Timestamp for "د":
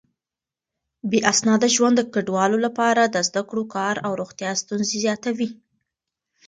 1.97-2.01, 3.05-3.17